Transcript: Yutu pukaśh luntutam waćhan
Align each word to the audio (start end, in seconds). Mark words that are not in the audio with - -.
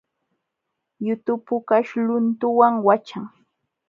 Yutu 1.05 1.31
pukaśh 1.45 1.91
luntutam 2.05 2.73
waćhan 2.87 3.25